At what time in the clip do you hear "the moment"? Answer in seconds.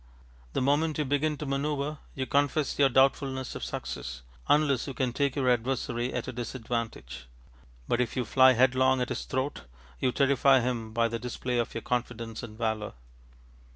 0.53-0.97